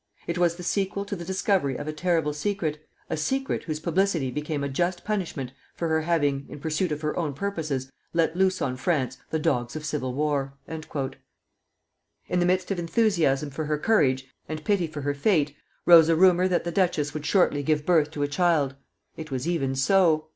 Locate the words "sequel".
0.63-1.05